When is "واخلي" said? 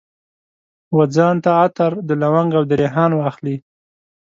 3.15-3.55